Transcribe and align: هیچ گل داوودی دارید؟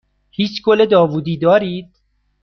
هیچ 0.31 0.61
گل 0.63 0.85
داوودی 0.85 1.37
دارید؟ 1.37 1.99